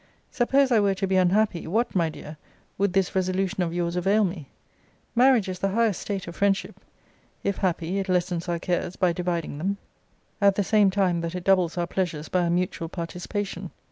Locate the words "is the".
5.47-5.69